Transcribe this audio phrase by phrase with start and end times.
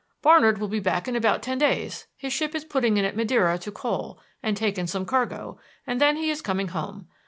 [0.23, 2.07] Barnard will be back in about ten days.
[2.17, 6.01] His ship is putting in at Madeira to coal and take in some cargo, and
[6.01, 7.07] then he is coming home.